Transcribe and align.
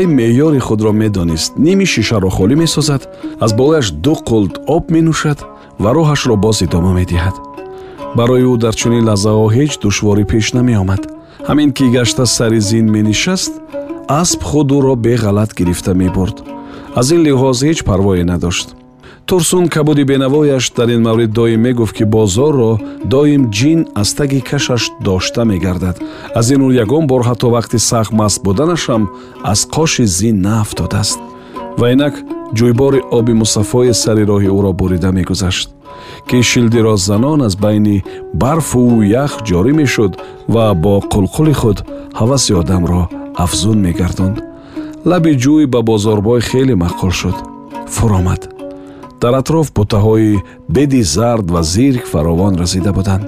вай 0.00 0.06
меъёри 0.06 0.58
худро 0.58 0.92
медонист. 0.92 1.52
Ними 1.58 1.84
шишаро 1.84 2.30
холӣ 2.30 2.54
месозад 2.56 3.02
аз 3.40 3.52
болояш 3.52 3.90
ду 4.04 4.14
қулт 4.28 4.54
об 4.66 4.84
менӯшад 4.94 5.38
ва 5.82 5.90
роҳашро 5.96 6.36
боз 6.36 6.62
идома 6.62 6.92
медиҳад. 7.00 7.36
Барои 8.16 8.44
ӯ 8.52 8.56
дар 8.64 8.74
чунин 8.80 9.04
лаҳзаҳо 9.08 9.46
ҳеҷ 9.56 9.72
душворӣ 9.82 10.24
пеш 10.32 10.46
намеомад. 10.56 11.02
Ҳамин 11.48 11.70
ки 11.76 11.84
гашта 11.96 12.24
сари 12.26 12.60
зин 12.60 12.86
менишаст 12.96 13.52
асп 14.20 14.40
худ 14.48 14.68
ӯро 14.78 14.94
беғалат 15.06 15.50
гирифта 15.58 15.92
мебурд. 15.94 16.36
Аз 17.00 17.06
ин 17.14 17.20
лиҳоз 17.26 17.58
ҳеҷ 17.66 17.78
парвое 17.88 18.24
надошт 18.32 18.68
турсун 19.30 19.68
кабуди 19.68 20.02
бенавояш 20.04 20.72
дар 20.74 20.88
ин 20.90 21.02
маврид 21.02 21.30
доим 21.30 21.60
мегуфт 21.60 21.94
ки 21.96 22.04
бозорро 22.04 22.78
доим 23.04 23.50
ҷин 23.50 23.86
аз 23.94 24.14
таги 24.14 24.40
кашаш 24.40 24.90
дошта 25.00 25.44
мегардад. 25.44 26.02
Аз 26.34 26.50
ин 26.50 26.60
рӯ 26.60 26.74
ягон 26.82 27.06
бор 27.06 27.22
ҳатто 27.22 27.46
вақти 27.54 27.78
сахт 27.78 28.12
маст 28.12 28.42
буданашам 28.42 29.08
аз 29.42 29.66
қоши 29.66 30.04
зин 30.04 30.40
наафтодааст 30.40 31.18
ва 31.78 31.92
инак 31.92 32.14
ҷӯйбори 32.56 33.00
оби 33.10 33.32
мусаффои 33.32 33.94
сари 33.94 34.24
роҳи 34.30 34.50
ӯро 34.58 34.72
бурида 34.72 35.10
мегузашт 35.12 35.68
ки 36.28 36.42
шилдиро 36.42 36.96
занон 36.96 37.42
аз 37.42 37.54
байни 37.56 38.04
барфу 38.34 39.02
ях 39.02 39.32
ҷорӣ 39.48 39.72
мешуд 39.80 40.12
ва 40.54 40.74
бо 40.74 40.94
қулқули 41.12 41.54
худ 41.60 41.78
ҳаваси 42.20 42.52
одамро 42.60 43.02
афзун 43.44 43.78
мегардонд. 43.86 44.36
Лаби 45.10 45.32
ҷӯй 45.42 45.66
ба 45.72 45.80
бозорбой 45.82 46.40
хеле 46.40 46.74
маъқул 46.82 47.12
шуд. 47.20 47.36
Фуромад 47.94 48.59
дар 49.20 49.34
атроф 49.34 49.68
бутаҳои 49.76 50.42
беди 50.68 51.02
зард 51.02 51.46
ва 51.54 51.62
зирк 51.62 52.04
фаровон 52.12 52.54
разида 52.62 52.92
буданд. 52.92 53.26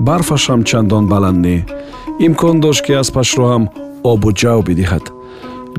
барфашам 0.00 0.60
чандон 0.64 1.04
баланд 1.06 1.38
не. 1.46 1.66
имкон 2.26 2.60
дошт 2.60 2.82
ки 2.86 2.92
аспашро 3.02 3.44
ҳам 3.52 3.64
обу 4.12 4.28
ҷав 4.40 4.58
бидиҳад. 4.68 5.04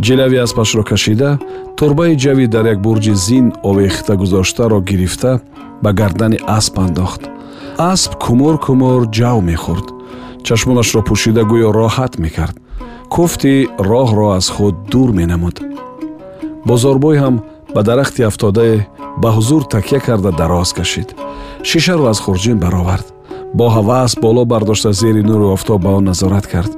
ҷилави 0.05 0.37
аспашро 0.45 0.83
кашида 0.91 1.29
турбаи 1.77 2.13
ҷави 2.23 2.45
дар 2.53 2.65
як 2.73 2.79
бурҷи 2.85 3.13
зин 3.25 3.45
овехта 3.69 4.13
гузоштаро 4.21 4.79
гирифта 4.89 5.31
ба 5.83 5.89
гардани 5.99 6.39
асп 6.57 6.75
андохт. 6.85 7.21
асп 7.91 8.11
кумур 8.23 8.55
кумур 8.65 9.01
ҷав 9.17 9.37
мехӯрд. 9.49 9.87
чашмонашро 10.45 11.01
пӯшида 11.09 11.43
гӯё 11.51 11.69
роҳат 11.79 12.13
мекард. 12.23 12.55
куфти 13.13 13.55
роҳро 13.89 14.27
аз 14.37 14.47
худ 14.55 14.75
дур 14.91 15.09
менамуд. 15.19 15.55
бозорбой 16.67 17.15
ҳам 17.23 17.35
ба 17.75 17.81
дарахти 17.87 18.21
афтодае 18.29 18.75
ба 19.21 19.29
ҳузур 19.35 19.63
такя 19.75 19.99
карда 19.99 20.31
дароз 20.31 20.73
кашид. 20.73 21.09
Шишаро 21.63 22.05
аз 22.11 22.19
хурҷин 22.19 22.57
баровард. 22.63 23.07
Бо 23.53 23.65
ҳавас 23.75 24.11
боло 24.21 24.45
бардошта 24.45 24.91
зери 24.93 25.21
нури 25.29 25.45
офтоб 25.55 25.81
ба 25.83 25.89
он 25.97 26.03
назорат 26.03 26.47
кард. 26.47 26.71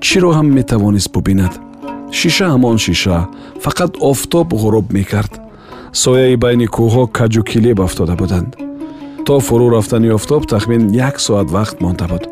Чиро 0.00 0.30
ҳам 0.32 0.48
метавонист 0.58 1.12
бубинад? 1.12 1.52
Шиша 2.18 2.46
ҳамон 2.54 2.76
шиша 2.84 3.18
фақат 3.64 3.92
офтоб 4.10 4.46
ғуруб 4.60 4.86
мекард. 4.96 5.32
Сояи 5.92 6.36
байни 6.36 6.66
кӯҳҳо 6.76 7.04
каҷу 7.18 7.42
килеб 7.50 7.78
афтода 7.86 8.14
буданд. 8.22 8.50
То 9.26 9.34
фурӯ 9.46 9.68
рафтани 9.76 10.10
офтоб 10.18 10.42
тахмин 10.52 10.82
як 11.08 11.16
соат 11.26 11.48
вақт 11.56 11.76
монда 11.82 12.06
буд. 12.12 12.24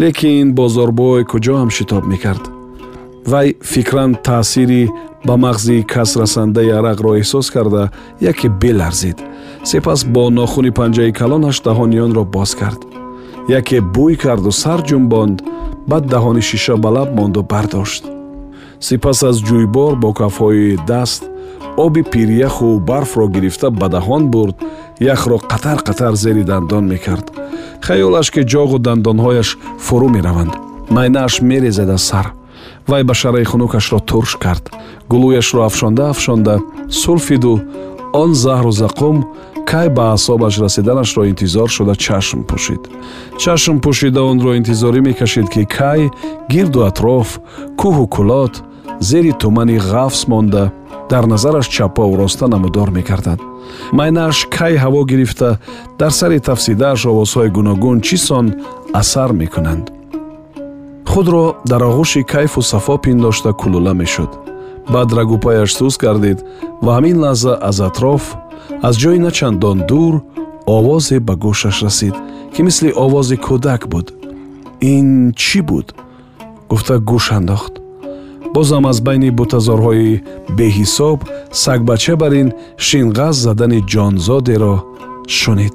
Лекин 0.00 0.46
бозорбой 0.58 1.24
куҷо 1.30 1.54
ҳам 1.60 1.70
шитоб 1.76 2.04
мекард 2.12 2.59
вай 3.26 3.54
фикран 3.62 4.14
таъсири 4.24 4.88
ба 5.24 5.34
мағзи 5.36 5.84
касрасандаи 5.84 6.70
арақро 6.78 7.18
эҳсос 7.20 7.50
карда 7.52 7.90
яке 8.20 8.48
беларзид. 8.48 9.18
Сипас 9.64 10.04
бо 10.04 10.30
нохуни 10.30 10.70
панҷаи 10.70 11.12
калонаш 11.12 11.60
даҳони 11.60 12.00
онро 12.00 12.24
боз 12.24 12.54
кард. 12.54 12.80
Яке 13.48 13.80
бӯй 13.80 14.16
карду 14.16 14.52
сар 14.52 14.80
ҷумбонд 14.88 15.38
баъд 15.88 16.04
даҳони 16.06 16.42
шиша 16.42 16.76
ба 16.76 16.88
лаб 16.88 17.10
монду 17.18 17.42
бардошт. 17.42 18.04
Сипас 18.80 19.22
аз 19.22 19.36
ҷӯйбор 19.48 19.92
бо 20.02 20.12
кафҳои 20.12 20.78
даст 20.86 21.22
оби 21.76 22.02
пиряху 22.02 22.80
барфро 22.88 23.28
гирифта 23.28 23.70
ба 23.70 23.86
даҳон 23.88 24.22
бурд 24.32 24.56
яхро 25.00 25.36
қатар 25.52 25.78
қатар 25.88 26.12
зери 26.14 26.44
дандон 26.44 26.84
мекард. 26.92 27.26
Хаёлаш 27.86 28.28
ки 28.34 28.40
ҷоғу 28.52 28.78
дандонҳояш 28.86 29.48
фурӯ 29.86 30.08
мераванд. 30.16 30.52
Майнааш 30.90 31.34
мерезад 31.42 31.90
аз 31.90 32.02
сар 32.02 32.39
вай 32.86 33.02
ба 33.04 33.14
шараи 33.14 33.44
хунукашро 33.44 33.98
турш 33.98 34.36
кард. 34.36 34.70
Гулӯяшро 35.08 35.60
афшонда 35.68 36.10
афшонда 36.10 36.60
сулфиду 36.90 37.60
он 38.12 38.30
заҳру 38.34 38.72
зақум 38.80 39.16
кай 39.70 39.88
ба 39.88 40.12
аъсобаш 40.12 40.58
расиданашро 40.58 41.28
интизор 41.28 41.68
шуда 41.68 41.94
чашм 41.94 42.40
пӯшид. 42.48 42.82
Чашм 43.42 43.76
пӯшида 43.84 44.20
онро 44.30 44.50
интизорӣ 44.58 45.00
мекашид 45.00 45.48
ки 45.54 45.64
кай 45.64 46.10
гирду 46.52 46.80
атроф 46.88 47.28
кӯҳу 47.80 48.04
кулот 48.14 48.54
зери 49.00 49.32
тумани 49.32 49.78
ғафс 49.78 50.28
монда 50.28 50.72
дар 51.10 51.24
назараш 51.26 51.66
чаппаву 51.68 52.16
роста 52.16 52.46
намудор 52.48 52.90
мекардад. 52.90 53.40
Майнааш 53.92 54.46
кай 54.56 54.74
ҳаво 54.76 55.04
гирифта 55.04 55.58
дар 55.98 56.10
сари 56.10 56.38
тафсидааш 56.40 57.00
овозҳои 57.10 57.50
гуногун 57.56 58.00
чӣ 58.06 58.16
сон 58.26 58.46
асар 59.00 59.30
мекунанд 59.32 59.99
худро 61.10 61.56
дар 61.66 61.82
оғӯши 61.90 62.22
кайфу 62.32 62.62
сафо 62.62 62.96
пиндошта 63.04 63.52
кулула 63.52 63.92
мешуд. 64.00 64.30
Баъд 64.92 65.12
рагупаяш 65.18 65.70
сӯз 65.78 65.94
гардид 66.04 66.38
ва 66.84 66.90
ҳамин 66.96 67.16
лаҳза 67.24 67.52
аз 67.68 67.78
атроф 67.88 68.24
аз 68.88 68.94
ҷои 69.02 69.18
начандон 69.26 69.78
дур 69.90 70.14
овозе 70.76 71.18
ба 71.26 71.34
гӯшаш 71.44 71.76
расид 71.84 72.14
ки 72.54 72.60
мисли 72.66 72.90
овози 73.04 73.36
кӯдак 73.46 73.82
буд. 73.92 74.06
Ин 74.92 75.08
чӣ 75.42 75.60
буд? 75.68 75.86
Гуфта 76.70 76.94
гӯш 77.10 77.26
андохт. 77.38 77.74
Бозам 78.54 78.84
аз 78.90 78.98
байни 79.06 79.30
бутазорҳои 79.38 80.22
беҳисоб 80.58 81.18
сагбача 81.62 82.14
бар 82.22 82.32
ин 82.42 82.48
шинғаз 82.86 83.34
задани 83.44 83.80
ҷонзодеро 83.92 84.74
шунид. 85.38 85.74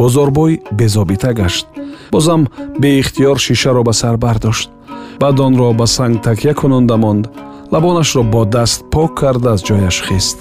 Бозорбой 0.00 0.52
безобита 0.78 1.32
гашт 1.40 1.66
бозам 2.12 2.48
беихтиёр 2.78 3.38
шишаро 3.38 3.82
ба 3.82 3.92
сар 3.92 4.16
бардошт. 4.16 4.70
Баъд 5.20 5.40
онро 5.40 5.72
ба 5.72 5.86
санг 5.86 6.22
такя 6.22 6.54
кунонда 6.54 6.96
монд. 6.96 7.28
Лабонашро 7.72 8.22
бо 8.22 8.44
даст 8.44 8.84
пок 8.90 9.14
карда 9.20 9.52
аз 9.52 9.60
ҷояш 9.62 9.96
хист 10.08 10.38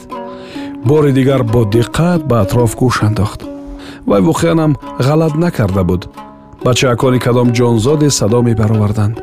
бори 0.85 1.11
дигар 1.11 1.43
бо 1.43 1.61
диққат 1.65 2.27
ба 2.29 2.41
атроф 2.41 2.75
гӯш 2.77 3.03
андохт. 3.07 3.41
Вай 4.05 4.21
воқеанам 4.21 4.77
ғалат 4.99 5.35
накарда 5.35 5.83
буд. 5.83 6.09
Бачаакони 6.63 7.19
кадом 7.19 7.49
ҷонзоде 7.57 8.09
садо 8.09 8.41
мебароварданд. 8.41 9.15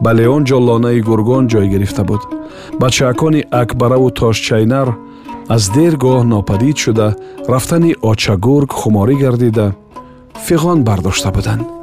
Ба 0.00 0.10
леон 0.14 0.44
ҷо 0.44 0.58
лонаи 0.66 1.00
гургон 1.00 1.48
ҷой 1.48 1.66
гирифта 1.68 2.04
буд. 2.04 2.22
Бачаакони 2.80 3.44
акбараву 3.50 4.10
тошчайнар 4.10 4.88
аз 5.48 5.70
дер 5.76 5.94
гоҳ 6.04 6.22
нопадид 6.32 6.76
шуда 6.84 7.08
рафтани 7.48 7.92
очагург 8.10 8.70
хуморӣ 8.80 9.14
гардида 9.22 9.66
фиғон 10.46 10.78
бардошта 10.88 11.30
буданд 11.36 11.77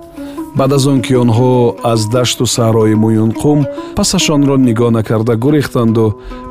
баъд 0.58 0.72
аз 0.72 0.86
он 0.88 1.02
ки 1.02 1.14
онҳо 1.24 1.76
аз 1.84 2.02
дашту 2.16 2.46
саҳрои 2.56 2.96
муюнқум 3.04 3.60
пасашонро 3.98 4.56
нигоҳ 4.68 4.92
накарда 5.00 5.36
гурехтанду 5.44 6.06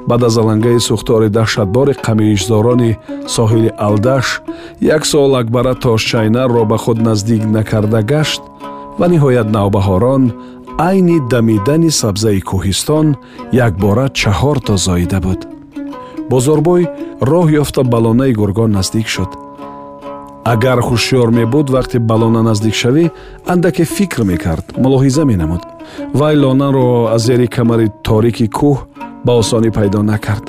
баъд 0.09 0.23
аз 0.29 0.37
алангаи 0.43 0.79
сӯхтори 0.89 1.29
даҳшатбори 1.39 1.95
қамиишзорони 2.07 2.93
соҳили 3.37 3.71
алдаш 3.89 4.27
як 4.97 5.03
сол 5.13 5.33
акбара 5.41 5.75
тошчайнарро 5.85 6.63
ба 6.71 6.77
худ 6.85 6.99
наздик 7.09 7.43
накарда 7.57 8.01
гашт 8.13 8.43
ва 8.99 9.07
ниҳоят 9.13 9.49
навбаҳорон 9.57 10.23
айни 10.89 11.19
дамидани 11.33 11.91
сабзаи 12.01 12.41
кӯҳистон 12.51 13.07
якбора 13.67 14.07
чаҳорто 14.21 14.75
зоида 14.87 15.21
буд. 15.27 15.41
Бозорбой 16.31 16.83
роҳ 17.31 17.47
ёфта 17.63 17.83
ба 17.93 17.99
лонаи 18.05 18.33
гургон 18.41 18.71
наздик 18.77 19.09
шуд 19.15 19.31
агар 20.53 20.79
ҳушёр 20.89 21.29
мебуд 21.39 21.67
вақте 21.77 21.99
ба 22.09 22.15
лона 22.21 22.43
наздик 22.49 22.75
шавӣ 22.83 23.05
андаке 23.53 23.85
фикр 23.97 24.21
мекард 24.31 24.67
мулоҳиза 24.83 25.25
менамуд. 25.31 25.63
Вай 26.21 26.35
лонаро 26.43 26.89
аз 27.15 27.23
зери 27.27 27.47
камари 27.57 27.89
торики 28.07 28.47
кӯҳ 28.59 28.77
ба 29.27 29.33
осонӣ 29.41 29.71
пайдо 29.77 30.01
накард. 30.11 30.47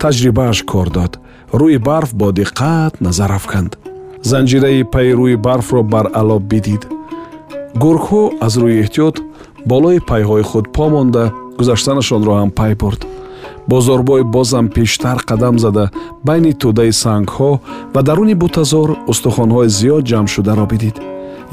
Таҷрибааш 0.00 0.58
кор 0.70 0.88
дод. 0.96 1.12
Рӯи 1.60 1.78
барф 1.88 2.10
бо 2.20 2.28
диққат 2.38 2.94
назар 3.06 3.30
афканд. 3.38 3.72
Занҷираи 4.30 4.82
паи 4.92 5.10
рӯи 5.18 5.36
барфро 5.46 5.82
бар 5.82 6.06
алоб 6.20 6.42
бидид. 6.50 6.82
Гургҳо 7.82 8.22
аз 8.46 8.54
рӯи 8.62 8.76
эҳтиёт 8.84 9.16
болои 9.70 9.98
пайҳои 10.10 10.44
худ 10.50 10.66
по 10.76 10.84
монда 10.94 11.24
гузаштанашонро 11.58 12.32
ҳам 12.40 12.50
пай 12.58 12.72
бурд 12.80 13.00
бозорбой 13.70 14.24
бозам 14.24 14.68
пештар 14.68 15.18
қадам 15.30 15.56
зада 15.58 15.90
байни 16.26 16.52
тӯдаи 16.60 16.92
сангҳо 17.02 17.50
ва 17.94 18.00
даруни 18.08 18.34
бутазор 18.42 18.88
устухонҳои 19.12 19.68
зиёд 19.78 20.02
ҷамъшударо 20.10 20.66
бидид. 20.72 20.96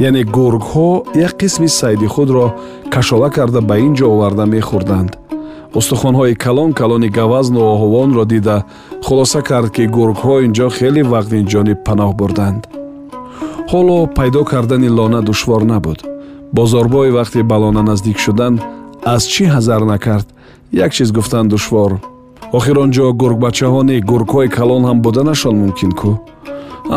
Яъне 0.07 0.23
гургҳо 0.35 0.89
як 1.25 1.33
қисми 1.41 1.67
сайди 1.79 2.07
худро 2.13 2.45
кашола 2.93 3.29
карда 3.37 3.61
ба 3.69 3.75
ин 3.85 3.93
ҷо 3.97 4.05
оварда 4.13 4.45
мехӯрданд. 4.53 5.11
Устухонҳои 5.79 6.35
калон 6.43 6.71
калони 6.79 7.09
гавазну 7.17 7.59
оҳувонро 7.73 8.23
дида 8.33 8.57
хулоса 9.05 9.41
кард 9.49 9.69
ки 9.75 9.83
гургҳо 9.95 10.35
ин 10.45 10.51
ҷо 10.57 10.67
хеле 10.77 11.01
вақт 11.13 11.31
ин 11.39 11.45
ҷониб 11.53 11.79
паноҳ 11.87 12.11
бурданд. 12.19 12.61
Ҳоло 13.71 13.97
пайдо 14.17 14.41
кардани 14.51 14.89
лона 14.97 15.21
душвор 15.29 15.61
набуд. 15.71 15.99
Бозорбой 16.57 17.09
вақте 17.17 17.39
ба 17.49 17.57
лона 17.63 17.83
наздик 17.89 18.17
шуданд 18.25 18.57
аз 19.13 19.23
чӣ 19.33 19.43
ҳазар 19.55 19.81
накард 19.93 20.27
як 20.71 20.93
чиз 20.93 21.11
гуфтан 21.11 21.47
душвор. 21.47 21.99
Охир 22.51 22.79
он 22.79 22.91
ҷо 22.91 23.13
гургбачаҳо 23.13 23.81
не 23.83 23.99
гургҳои 23.99 24.49
калон 24.49 24.83
ҳам 24.85 25.01
буданашон 25.01 25.55
мумкин 25.61 25.91
кӯ 25.99 26.11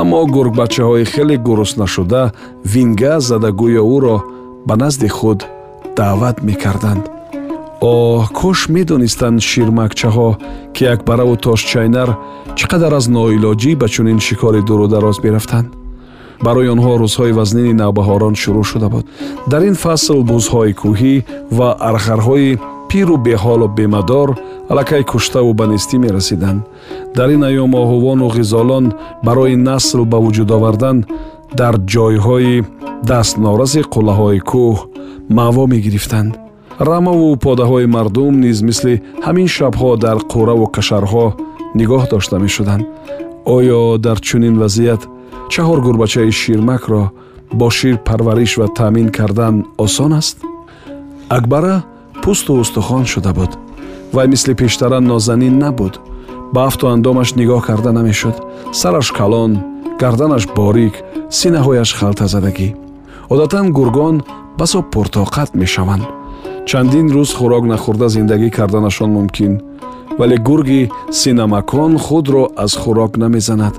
аммо 0.00 0.26
гургбачаҳои 0.34 1.04
хеле 1.12 1.36
гуруснашуда 1.36 2.32
винга 2.72 3.20
зада 3.20 3.50
гӯё 3.60 3.82
ӯро 3.96 4.16
ба 4.66 4.74
назди 4.76 5.08
худ 5.08 5.40
даъват 5.96 6.36
мекарданд. 6.48 7.04
Оҳ 7.80 8.22
кош 8.38 8.58
медонистанд 8.74 9.38
ширмакчаҳо 9.48 10.28
ки 10.74 10.84
акбараву 10.94 11.36
тошчайнар 11.46 12.10
чӣ 12.56 12.64
қадар 12.72 12.92
аз 12.98 13.06
ноилоҷӣ 13.16 13.72
ба 13.80 13.86
чунин 13.94 14.18
шикори 14.26 14.60
дурудароз 14.68 15.18
мерафтанд 15.24 15.68
барои 16.44 16.68
онҳо 16.74 16.92
рӯзҳои 17.02 17.36
вазнини 17.38 17.72
навбаҳорон 17.82 18.34
шурӯъ 18.42 18.64
шуда 18.70 18.88
буд. 18.94 19.04
Дар 19.50 19.62
ин 19.70 19.76
фасл 19.84 20.20
бузҳои 20.30 20.72
кӯҳӣ 20.80 21.14
ва 21.58 21.68
архарҳои 21.90 22.58
пиру 22.90 23.16
беҳолу 23.26 23.68
бемадор 23.78 24.28
аллакай 24.70 25.02
куштаву 25.04 25.52
ба 25.54 25.64
нестӣ 25.72 25.96
мерасиданд. 26.04 26.60
Дар 27.16 27.28
ин 27.36 27.42
айём 27.50 27.72
оҳувону 27.82 28.26
ғизолон 28.36 28.84
барои 29.26 29.56
насл 29.68 30.04
ба 30.12 30.18
вуҷуд 30.24 30.50
овардан 30.56 30.96
дар 31.60 31.74
ҷойҳои 31.92 32.64
дастнораси 33.10 33.80
қуллаҳои 33.94 34.40
кӯҳ 34.50 34.76
маъво 35.36 35.64
мегирифтанд. 35.74 36.32
Рамаву 36.88 37.36
подаҳои 37.46 37.86
мардум 37.96 38.34
низ 38.44 38.58
мисли 38.68 38.94
ҳамин 39.26 39.48
шабҳо 39.56 39.90
дар 40.04 40.18
қураву 40.32 40.66
кашарҳо 40.76 41.26
нигоҳ 41.78 42.02
дошта 42.12 42.36
мешуданд. 42.44 42.84
Оё 43.56 43.80
дар 44.04 44.18
чунин 44.26 44.54
вазъият 44.62 45.02
чаҳор 45.52 45.78
гурбачаи 45.86 46.30
ширмакро 46.40 47.02
бо 47.58 47.66
шир 47.76 47.96
парвариш 48.08 48.52
ва 48.60 48.66
таъмин 48.78 49.08
кардан 49.16 49.54
осон 49.84 50.12
аст? 50.20 50.36
Акбара 51.36 51.76
пӯсту 52.22 52.52
устухон 52.60 53.04
шуда 53.12 53.32
буд. 53.32 53.52
Вай 54.12 54.26
мисли 54.28 54.54
пештара 54.54 55.00
нозанин 55.00 55.58
набуд. 55.58 55.94
Ба 56.52 56.66
афту 56.68 56.88
андомаш 56.94 57.28
нигоҳ 57.40 57.60
карда 57.68 57.92
намешуд. 57.92 58.36
Сараш 58.80 59.08
калон 59.18 59.52
гарданаш 60.00 60.44
борик 60.56 60.94
синаҳояш 61.38 61.90
халтазадагӣ. 61.98 62.68
Одатан 63.32 63.66
гургон 63.76 64.16
басо 64.58 64.78
пуртоқат 64.92 65.50
мешаванд. 65.60 66.04
Чандин 66.68 67.06
рӯз 67.14 67.30
хӯрок 67.38 67.64
нахӯрда 67.72 68.08
зиндагӣ 68.16 68.48
карданашон 68.58 69.10
мумкин 69.16 69.52
вале 70.18 70.36
гурги 70.48 70.90
синамакон 71.18 71.92
худро 72.04 72.42
аз 72.64 72.72
хӯрок 72.82 73.12
намезанад. 73.22 73.74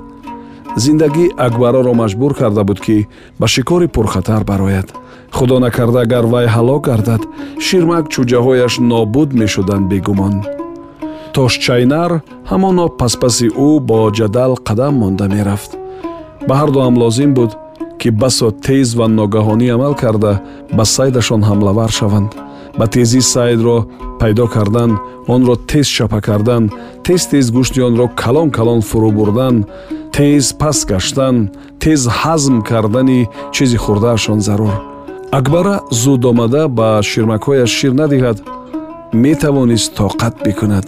Зиндагӣ 0.76 1.24
акбароро 1.46 1.92
маҷбур 2.02 2.32
карда 2.40 2.62
буд 2.64 2.80
ки 2.84 2.96
ба 3.40 3.46
шикори 3.54 3.86
пурхатар 3.94 4.42
барояд 4.44 4.88
худо 5.36 5.56
накарда 5.64 6.00
агар 6.06 6.24
вай 6.32 6.46
ҳалок 6.54 6.82
гардад 6.88 7.22
ширмак 7.66 8.04
чӯҷаҳояш 8.12 8.74
нобуд 8.90 9.30
мешуданд 9.40 9.84
бегумон. 9.92 10.34
Тошчайнар 11.34 12.10
ҳамоно 12.50 12.84
паспаси 13.00 13.48
ӯ 13.68 13.70
бо 13.88 13.98
ҷадал 14.18 14.52
қадам 14.68 14.94
монда 15.02 15.26
мерафт. 15.34 15.70
Ба 16.48 16.54
ҳарду 16.60 16.78
ҳам 16.84 16.94
лозим 17.02 17.30
буд 17.38 17.50
ки 18.00 18.08
басо 18.22 18.48
тез 18.66 18.88
ва 18.98 19.06
ногаҳонӣ 19.18 19.66
амал 19.76 19.94
карда 20.02 20.32
ба 20.76 20.84
сайдашон 20.94 21.42
ҳамлавар 21.48 21.90
шаванд. 21.98 22.30
Ба 22.78 22.86
тезӣ 22.94 23.20
сайдро 23.34 23.78
пайдо 24.20 24.46
кардан 24.54 24.90
онро 25.34 25.54
тез 25.70 25.86
чапа 25.96 26.20
кардан 26.28 26.62
тез 27.04 27.22
тез 27.30 27.46
гӯшти 27.56 27.80
онро 27.88 28.06
калон 28.22 28.48
калон 28.56 28.80
фурӯ 28.88 29.10
бурдан 29.18 29.56
тез 30.14 30.44
пас 30.60 30.78
гаштан 30.90 31.36
тез 31.82 32.00
ҳазм 32.20 32.56
кардани 32.68 33.20
чизи 33.54 33.78
хӯрдаашон 33.84 34.40
зарур 34.48 34.91
акбара 35.38 35.80
зуд 35.90 36.24
омада 36.24 36.68
ба 36.68 36.88
ширмакҳояш 37.10 37.70
шир 37.78 37.92
надиҳад. 38.02 38.38
Метавонист 39.24 39.90
тоқат 40.00 40.34
бикунад. 40.44 40.86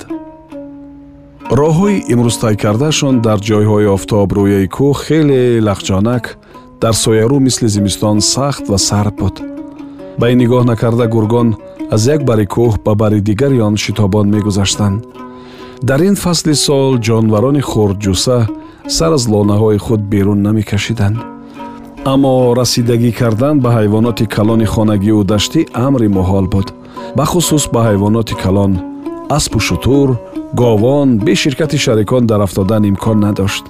Роҳҳои 1.61 1.97
имрӯз 2.13 2.37
тай 2.43 2.55
кардаашон 2.63 3.15
дар 3.27 3.39
ҷойҳои 3.49 3.93
офтобрӯяи 3.97 4.67
кӯҳ 4.77 4.93
хеле 5.05 5.43
лахҷонак 5.67 6.25
дар 6.83 6.95
соярӯ 7.05 7.39
мисли 7.47 7.69
зимистон 7.77 8.17
сахт 8.35 8.65
ва 8.73 8.79
сард 8.89 9.15
буд. 9.21 9.37
Ба 10.21 10.27
ин 10.33 10.39
нигоҳ 10.43 10.63
накарда 10.73 11.07
гургон 11.15 11.49
аз 11.95 12.03
як 12.15 12.21
бари 12.29 12.47
кӯҳ 12.55 12.73
ба 12.87 12.93
бари 13.01 13.21
дигари 13.29 13.59
он 13.69 13.75
шитобон 13.85 14.27
мегузаштанд. 14.35 14.99
Дар 15.89 16.01
ин 16.09 16.17
фасли 16.25 16.55
сол 16.67 16.93
ҷонварони 17.07 17.63
хурдҷуса 17.71 18.39
сар 18.97 19.13
аз 19.19 19.25
лонаҳои 19.33 19.79
худ 19.85 20.01
берун 20.13 20.39
намекашиданд 20.47 21.34
аммо 22.13 22.55
расидагӣ 22.61 23.13
кардан 23.21 23.57
ба 23.65 23.71
ҳайвоноти 23.79 24.25
калони 24.37 24.67
хонагиву 24.75 25.23
даштӣ 25.33 25.61
амри 25.87 26.09
муҳол 26.17 26.47
буд. 26.55 26.69
Бахусус 27.19 27.65
ба 27.75 27.81
ҳайвоноти 27.89 28.35
калон 28.45 28.73
аспу 29.37 29.59
шутур 29.69 30.09
говон 30.61 31.09
бе 31.27 31.35
ширкати 31.43 31.79
шарикон 31.85 32.23
дар 32.31 32.41
афтодан 32.47 32.83
имкон 32.91 33.19
надошт. 33.27 33.65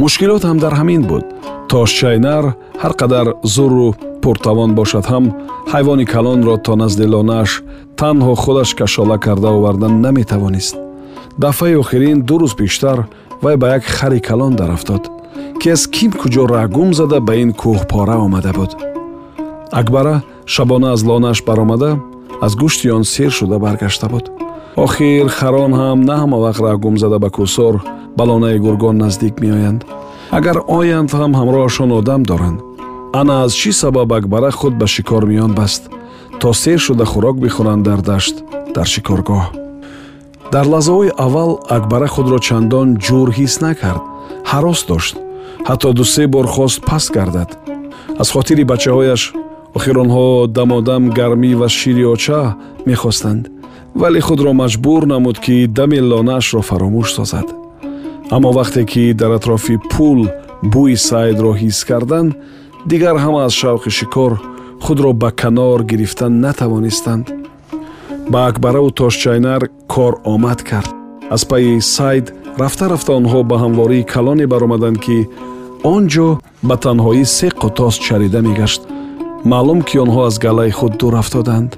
Мушкилот 0.00 0.42
ҳам 0.48 0.58
дар 0.64 0.72
ҳамин 0.80 1.02
буд. 1.10 1.24
Тошчайнар 1.70 2.44
ҳар 2.82 2.92
қадар 3.00 3.26
зурру 3.54 3.88
пуртавон 4.22 4.70
бошад 4.78 5.04
ҳам 5.12 5.24
ҳайвони 5.72 6.06
калонро 6.14 6.54
то 6.66 6.72
назди 6.82 7.06
лонааш 7.14 7.50
танҳо 8.00 8.34
худаш 8.42 8.70
кашола 8.80 9.16
карда 9.26 9.48
овардан 9.58 9.94
наметавонист. 10.04 10.76
Дафъаи 11.42 11.74
охирин 11.82 12.18
ду 12.28 12.34
рӯз 12.40 12.52
пештар 12.60 12.98
вай 13.44 13.56
ба 13.56 13.66
як 13.76 13.84
хари 13.96 14.20
калон 14.28 14.52
дарафтод 14.60 15.02
ки 15.62 15.70
аз 15.70 15.86
ким 15.86 16.12
куҷо 16.12 16.44
рагум 16.48 16.90
зада 16.94 17.18
ба 17.20 17.34
ин 17.42 17.50
кӯҳпора 17.60 18.16
омада 18.26 18.52
буд. 18.58 18.70
Акбара 19.80 20.16
шабона 20.46 20.88
аз 20.92 21.02
лонааш 21.08 21.38
баромада 21.46 21.90
аз 22.46 22.52
гӯшти 22.60 22.90
он 22.96 23.04
сер 23.04 23.30
шуда 23.30 23.58
баргашта 23.58 24.08
буд. 24.08 24.24
Охир 24.76 25.28
харон 25.28 25.72
ҳам 25.80 25.98
на 26.08 26.14
ҳама 26.20 26.38
вақт 26.44 26.60
рагум 26.66 26.98
зада 26.98 27.18
ба 27.18 27.28
кӯсор 27.36 27.74
ба 28.16 28.24
лонаи 28.24 28.58
гургон 28.58 28.96
наздик 28.98 29.34
меоянд. 29.40 29.80
Агар 30.38 30.56
оянд 30.78 31.10
ҳам 31.12 31.32
ҳамроҳашон 31.38 31.90
одам 31.98 32.22
доранд 32.30 32.58
ана 33.20 33.34
аз 33.44 33.52
чӣ 33.60 33.70
сабаб 33.72 34.12
акбара 34.18 34.50
худ 34.50 34.74
ба 34.80 34.86
шикор 34.86 35.24
миён 35.30 35.52
баст? 35.60 35.82
То 36.40 36.52
сер 36.62 36.78
шуда 36.86 37.04
хӯрок 37.12 37.36
бихӯранд 37.44 37.82
дар 37.88 38.00
дашт 38.10 38.34
дар 38.74 38.86
шикоргоҳ. 38.94 39.44
Дар 40.52 40.66
лаҳзаҳои 40.72 41.10
аввал 41.24 41.52
акбара 41.76 42.08
худро 42.14 42.38
чандон 42.46 42.88
ҷур 43.04 43.28
ҳис 43.38 43.54
накард 43.66 44.02
ҳарос 44.50 44.80
дошт 44.90 45.16
ҳатто 45.68 45.92
дусе 45.98 46.26
бор 46.26 46.46
хост 46.54 46.78
паст 46.88 47.10
гардад. 47.16 47.50
аз 48.22 48.28
хотири 48.34 48.64
бачаҳояш 48.72 49.22
охир 49.76 49.96
онҳо 50.04 50.26
дамодам 50.56 51.02
гармӣ 51.18 51.52
ва 51.60 51.68
шири 51.78 52.04
оча 52.14 52.40
мехостанд 52.86 53.42
вале 54.00 54.20
худро 54.26 54.52
маҷбур 54.62 55.02
намуд 55.12 55.38
ки 55.44 55.66
дами 55.76 56.00
лонаашро 56.10 56.62
фаромӯш 56.68 57.08
созад. 57.16 57.48
аммо 58.34 58.50
вақте 58.58 58.82
ки 58.92 59.04
дар 59.20 59.32
атрофи 59.38 59.76
пул 59.92 60.20
бӯи 60.72 60.96
сайдро 61.08 61.52
ҳис 61.60 61.78
карданд 61.88 62.30
дигар 62.90 63.16
ҳама 63.24 63.40
аз 63.48 63.54
шавқи 63.60 63.90
шикор 63.98 64.32
худро 64.84 65.10
ба 65.22 65.30
канор 65.40 65.80
гирифтан 65.90 66.32
натавонистанд. 66.44 67.26
ба 68.32 68.40
акбараву 68.50 68.90
тошчайнар 68.90 69.62
кор 69.92 70.14
омад 70.34 70.60
кард. 70.70 70.90
аз 71.34 71.42
пайи 71.50 71.80
сайд 71.80 72.26
рафта 72.60 72.84
рафта 72.92 73.12
онҳо 73.20 73.40
ба 73.50 73.56
ҳамвории 73.64 74.08
калоне 74.14 74.46
баромаданд 74.52 74.98
ки 75.04 75.16
он 75.84 76.02
ҷо 76.12 76.28
ба 76.68 76.76
танҳоӣ 76.84 77.24
се 77.36 77.48
қутос 77.60 77.94
чарида 78.06 78.40
мегашт. 78.48 78.82
Маълум 79.50 79.80
ки 79.88 79.96
онҳо 80.04 80.20
аз 80.28 80.36
галаи 80.38 80.70
худ 80.78 80.92
дур 81.00 81.14
афтоданд. 81.22 81.70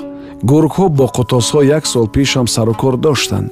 Гургҳо 0.50 0.86
бо 0.98 1.06
қутосҳо 1.16 1.60
як 1.78 1.84
сол 1.92 2.06
пешам 2.14 2.46
сарукор 2.54 2.94
доштанд. 3.06 3.50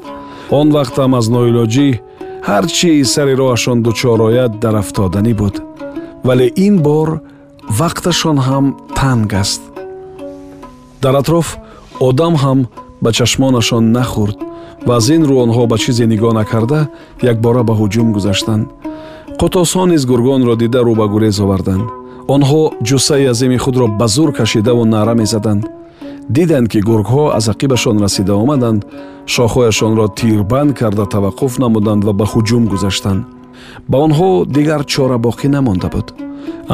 Он 0.58 0.66
вақтам 0.76 1.10
аз 1.18 1.26
ноилоҷӣ 1.34 1.88
ҳар 2.48 2.64
чи 2.76 2.90
сари 3.14 3.34
роҳашон 3.40 3.78
дучор 3.86 4.18
ояд 4.28 4.52
дар 4.62 4.74
афтоданӣ 4.82 5.32
буд. 5.40 5.54
Вале 6.26 6.46
ин 6.66 6.74
бор 6.86 7.08
вақташон 7.80 8.38
ҳам 8.46 8.64
танг 8.98 9.32
аст. 9.42 9.62
Дар 11.02 11.14
атроф 11.20 11.48
одам 12.08 12.34
ҳам 12.42 12.58
ба 13.02 13.10
чашмонашон 13.18 13.84
нахӯрд 13.96 14.38
ва 14.86 14.92
аз 14.98 15.06
ин 15.16 15.22
рӯ 15.28 15.36
онҳо 15.44 15.62
ба 15.72 15.76
чизе 15.82 16.04
нигоҳ 16.12 16.32
накарда 16.40 16.80
якбора 17.32 17.62
ба 17.68 17.74
ҳуҷум 17.80 18.08
гузаштанд 18.16 18.64
қутосҳо 19.42 19.84
низ 19.92 20.02
гургонро 20.10 20.54
дида 20.62 20.80
рӯ 20.86 20.94
ба 21.00 21.06
гурез 21.12 21.36
оварданд. 21.44 21.86
Онҳо 22.34 22.62
ҷуссаи 22.88 23.26
азими 23.32 23.58
худро 23.64 23.86
ба 24.00 24.06
зур 24.14 24.30
кашидаву 24.38 24.84
наъра 24.94 25.14
мезаданд. 25.22 25.62
Диданд 26.36 26.66
ки 26.72 26.80
гургҳо 26.88 27.24
аз 27.38 27.46
ақибашон 27.52 27.96
расида 28.04 28.34
омаданд. 28.42 28.80
Шохҳояшонро 29.34 30.06
тирбанд 30.18 30.70
карда 30.80 31.04
таваққуф 31.14 31.52
намуданд 31.64 32.02
ва 32.06 32.12
ба 32.20 32.26
ҳуҷум 32.32 32.64
гузаштанд. 32.72 33.22
Ба 33.90 33.96
онҳо 34.06 34.30
дигар 34.56 34.82
чора 34.92 35.16
боқӣ 35.26 35.48
намонда 35.56 35.88
буд. 35.94 36.06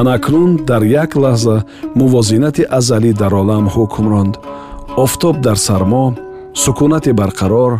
Анакнун 0.00 0.50
дар 0.68 0.82
як 1.02 1.10
лаҳза 1.25 1.56
мувозинати 2.00 2.62
азалӣ 2.78 3.12
дар 3.20 3.32
олам 3.42 3.64
ҳукм 3.75 4.04
ронд. 4.12 4.34
Офтоб 5.04 5.37
дар 5.46 5.58
сармо 5.66 6.04
сукунати 6.62 7.10
барқарор 7.20 7.72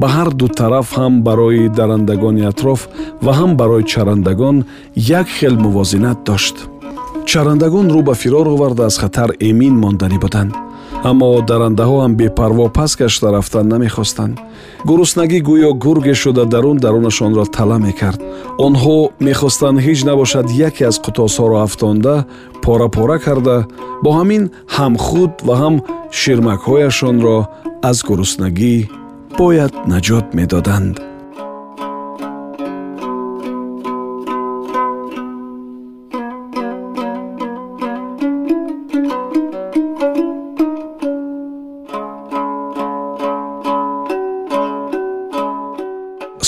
ба 0.00 0.06
ҳар 0.14 0.28
ду 0.40 0.46
тараф 0.60 0.88
ҳам 0.98 1.14
барои 1.26 1.68
дарандагони 1.78 2.42
атроф 2.52 2.80
ва 3.24 3.32
ҳам 3.38 3.50
барои 3.60 3.84
чарандагон 3.92 4.56
як 5.20 5.28
хел 5.36 5.54
мувозинат 5.64 6.18
дошт. 6.28 6.56
Чарандагон 7.30 7.86
рӯ 7.94 8.02
ба 8.08 8.14
фирор 8.22 8.46
оварда 8.54 8.82
аз 8.86 8.96
хатар 9.02 9.30
эмин 9.48 9.74
монданӣ 9.82 10.18
буданд 10.24 10.52
аммо 11.10 11.28
дарандаҳо 11.50 11.96
ҳам 12.04 12.12
бепарво 12.20 12.66
пас 12.76 12.92
гашта 13.00 13.28
рафтан 13.32 13.66
намехостанд. 13.72 14.34
Гуруснагӣ 14.88 15.38
гӯё 15.48 15.70
гурге 15.84 16.14
шуда 16.22 16.44
дарун 16.54 16.76
дарунашонро 16.84 17.44
тала 17.56 17.78
мекард. 17.86 18.20
Онҳо 18.66 18.96
мехостанд 19.28 19.78
ҳеҷ 19.86 20.00
набошад 20.10 20.46
яке 20.68 20.82
аз 20.90 20.96
қутосҳоро 21.04 21.56
афтонда 21.66 22.14
пора 22.64 22.88
пора 22.96 23.18
карда 23.26 23.56
бо 24.02 24.10
ҳамин 24.18 24.42
ҳам 24.76 24.94
худ 25.06 25.32
ва 25.46 25.54
ҳам 25.62 25.74
ширмакҳояшонро 26.20 27.38
аз 27.90 27.98
гуруснагӣ 28.08 28.76
бояд 29.38 29.74
наҷот 29.92 30.26
медоданд. 30.38 30.96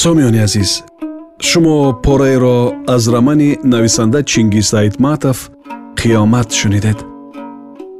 Сомиёни 0.02 0.40
азиз 0.47 0.71
шумо 1.49 1.76
пораеро 2.05 2.59
аз 2.95 3.02
рамани 3.14 3.50
нависанда 3.73 4.21
чингиз 4.23 4.69
айтматов 4.81 5.50
қиёмат 5.99 6.49
шунидед. 6.59 6.99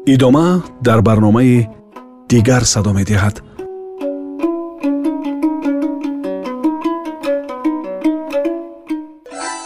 Идома 0.07 0.63
дар 0.87 1.01
барномаи 1.03 1.69
дигар 2.29 2.63
садо 2.73 2.91
медиҳад 2.99 3.37